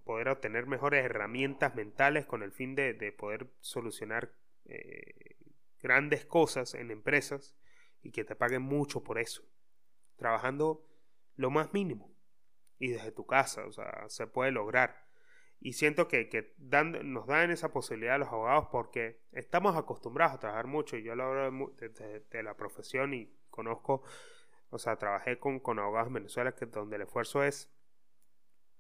[0.06, 4.34] poder obtener mejores herramientas mentales con el fin de, poder solucionar
[4.66, 5.36] eh,
[5.80, 7.56] grandes cosas en empresas
[8.02, 9.44] y que te paguen mucho por eso,
[10.16, 10.88] trabajando
[11.36, 12.16] lo más mínimo
[12.80, 15.06] y desde tu casa, o sea, se puede lograr.
[15.64, 20.40] Y siento que, que nos dan esa posibilidad a los abogados porque estamos acostumbrados a
[20.40, 20.98] trabajar mucho.
[20.98, 24.02] Y yo lo hablo de, la profesión y conozco,
[24.72, 27.72] o sea, trabajé con, con abogados en Venezuela que, donde el esfuerzo es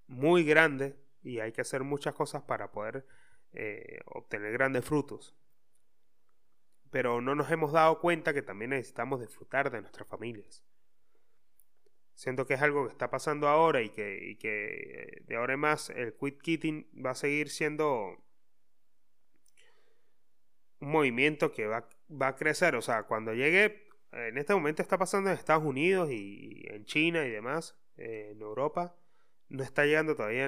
[0.07, 3.05] muy grande y hay que hacer muchas cosas para poder
[3.53, 5.35] eh, obtener grandes frutos.
[6.89, 10.63] Pero no nos hemos dado cuenta que también necesitamos disfrutar de nuestras familias.
[12.21, 15.89] Siento que es algo que está pasando ahora y que, que de ahora en más
[15.89, 18.23] el quit kitting va a seguir siendo
[20.81, 22.75] un movimiento que va, va a crecer.
[22.75, 27.25] O sea, cuando llegue, en este momento está pasando en Estados Unidos y en China
[27.25, 28.95] y demás, eh, en Europa,
[29.49, 30.47] no está llegando todavía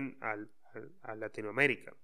[1.01, 1.95] a Latinoamérica.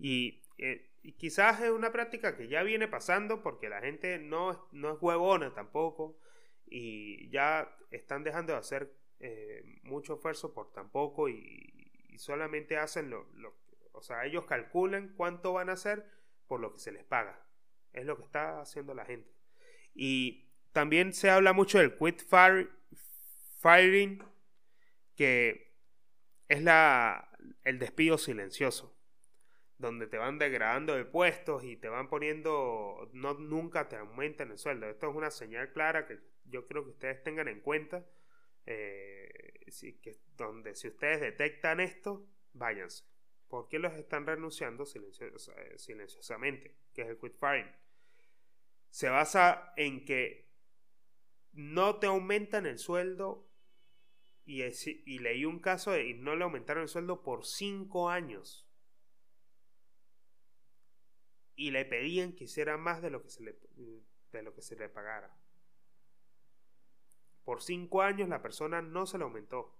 [0.00, 4.68] Y, eh, y, quizás es una práctica que ya viene pasando porque la gente no,
[4.72, 6.18] no es huevona tampoco
[6.66, 11.72] y ya están dejando de hacer eh, mucho esfuerzo por tan poco y,
[12.18, 13.26] solamente hacen lo,
[13.92, 16.10] o sea, ellos calculan cuánto van a hacer
[16.46, 17.46] por lo que se les paga.
[17.92, 19.30] Es lo que está haciendo la gente.
[19.94, 22.22] Y también se habla mucho del quit
[23.60, 24.22] firing,
[25.14, 25.74] que
[26.48, 28.95] es la, el despido silencioso.
[29.78, 34.58] Donde te van degradando de puestos y te van poniendo, no nunca te aumentan el
[34.58, 34.88] sueldo.
[34.88, 38.06] Esto es una señal clara que yo creo que ustedes tengan en cuenta.
[38.64, 39.66] Eh,
[40.02, 43.04] que, donde si ustedes detectan esto, váyanse.
[43.48, 46.76] ¿Por qué los están renunciando eh, silenciosamente?
[46.94, 47.70] Que es el quit firing.
[48.90, 50.50] Se basa en que
[51.52, 53.48] no te aumentan el sueldo
[54.44, 58.65] y, y leí un caso de y no le aumentaron el sueldo por cinco años
[61.56, 63.58] y le pedían que hiciera más de lo que se le,
[64.32, 65.34] de lo que se le pagara.
[67.44, 69.74] Por cinco años la persona no se le aumentó.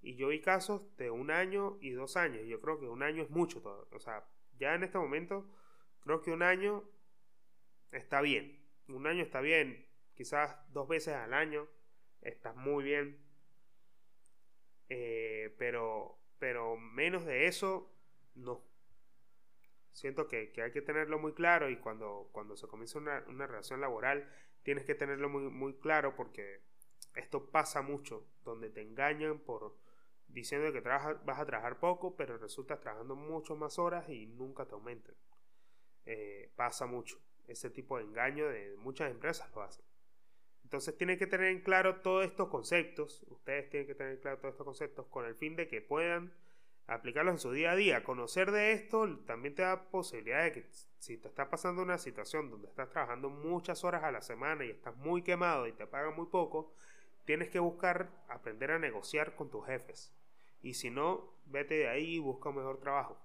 [0.00, 2.46] Y yo vi casos de un año y dos años.
[2.46, 3.86] Yo creo que un año es mucho todo.
[3.92, 4.26] O sea,
[4.58, 5.46] ya en este momento
[6.00, 6.88] creo que un año
[7.92, 8.66] está bien.
[8.88, 9.86] Un año está bien.
[10.14, 11.68] Quizás dos veces al año
[12.22, 13.22] está muy bien.
[14.88, 17.94] Eh, pero, pero menos de eso,
[18.34, 18.69] no
[19.92, 24.28] siento que, hay que tenerlo muy claro y cuando, cuando se comienza una, relación laboral
[24.62, 26.62] tienes que tenerlo muy, muy claro porque
[27.14, 29.76] esto pasa mucho, donde te engañan por
[30.28, 34.66] diciendo que trabajas, vas a trabajar poco, pero resultas trabajando mucho más horas y nunca
[34.66, 35.14] te aumentan.
[36.06, 37.20] Eh, pasa mucho.
[37.46, 39.84] Ese tipo de engaño de muchas empresas lo hacen.
[40.62, 44.38] Entonces tienen que tener en claro todos estos conceptos, ustedes tienen que tener en claro
[44.38, 46.32] todos estos conceptos con el fin de que puedan
[46.90, 48.02] aplicarlos en su día a día.
[48.02, 50.66] Conocer de esto también te da posibilidad de que
[50.98, 54.70] si te está pasando una situación donde estás trabajando muchas horas a la semana y
[54.70, 56.74] estás muy quemado y te pagan muy poco,
[57.24, 60.12] tienes que buscar aprender a negociar con tus jefes.
[60.62, 63.18] Y si no, vete de ahí y busca un mejor trabajo.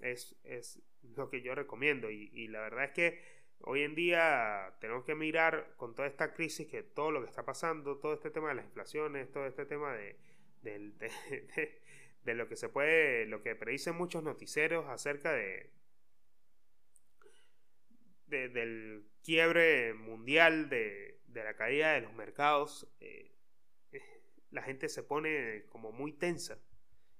[0.00, 0.82] Es, es
[1.14, 2.10] lo que yo recomiendo.
[2.10, 3.22] Y, y, la verdad es que
[3.60, 7.44] hoy en día tenemos que mirar con toda esta crisis, que todo lo que está
[7.44, 10.16] pasando, todo este tema de las inflaciones, todo este tema de,
[12.24, 15.70] lo que se puede, lo que predicen muchos noticieros acerca de,
[18.26, 23.32] del quiebre mundial de, la caída de los mercados, eh,
[24.50, 26.58] la gente se pone como muy tensa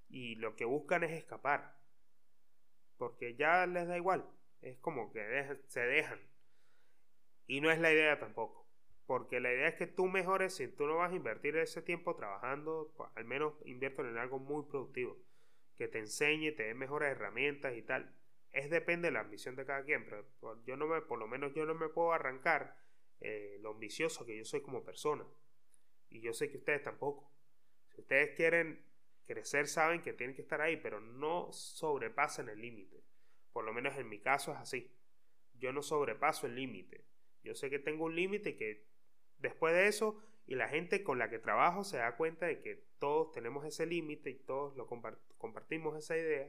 [0.08, 1.76] y lo que buscan es escapar,
[2.96, 4.28] porque ya les da igual,
[4.60, 6.20] es como que se dejan
[7.46, 8.61] y no es la idea tampoco.
[9.06, 12.14] Porque la idea es que tú mejores, si tú no vas a invertir ese tiempo
[12.14, 15.18] trabajando, al menos invierto en algo muy productivo,
[15.76, 18.14] que te enseñe, te dé mejores herramientas y tal.
[18.52, 20.24] Es depende de la ambición de cada quien, pero
[20.64, 22.76] yo no me, por lo menos yo no me puedo arrancar
[23.20, 25.24] eh, lo ambicioso que yo soy como persona.
[26.08, 27.32] Y yo sé que ustedes tampoco.
[27.88, 28.84] Si ustedes quieren
[29.26, 33.02] crecer, saben que tienen que estar ahí, pero no sobrepasen el límite.
[33.52, 34.94] Por lo menos en mi caso es así.
[35.54, 37.06] Yo no sobrepaso el límite.
[37.42, 38.91] Yo sé que tengo un límite que
[39.42, 42.76] Después de eso, y la gente con la que trabajo se da cuenta de que
[43.00, 46.48] todos tenemos ese límite y todos lo compartimos esa idea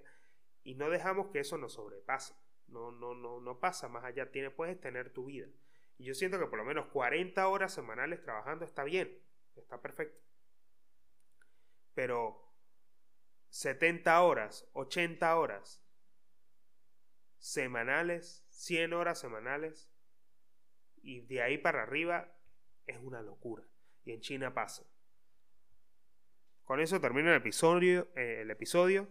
[0.64, 2.36] y no dejamos que eso nos sobrepase.
[2.68, 4.32] No, no, no, no pasa más allá.
[4.32, 5.48] Tienes, puedes tener tu vida.
[5.98, 9.20] Y yo siento que por lo menos 40 horas semanales trabajando está bien,
[9.56, 10.22] está perfecto.
[11.96, 12.54] Pero
[13.50, 15.84] 70 horas, 80 horas
[17.40, 19.92] semanales, 100 horas semanales
[21.02, 22.32] y de ahí para arriba
[22.88, 23.64] es una locura.
[24.06, 24.86] Y en China pasa.
[26.64, 28.10] Con eso termino el episodio.
[28.16, 29.10] Eh, el episodio.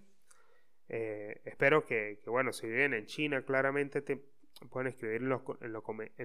[0.89, 4.23] Eh, espero que, bueno, si viven en China, claramente te
[4.71, 5.73] pueden escribir en los, en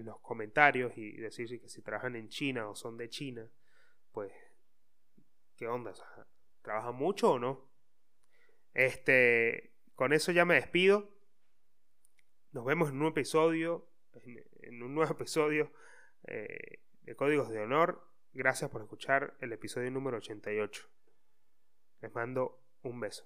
[0.05, 3.49] los, comentarios y decir que si trabajan en China o son de China,
[4.11, 4.31] pues,
[5.55, 5.93] ¿qué onda?
[6.61, 7.69] ¿Trabajan mucho o no?
[8.73, 11.09] Este, con eso ya me despido.
[12.51, 13.89] Nos vemos en un episodio,
[14.61, 15.71] en, un nuevo episodio.
[16.27, 18.05] Eh, de Códigos de Honor.
[18.33, 20.83] Gracias por escuchar el episodio número 88.
[22.01, 23.25] Les mando un beso.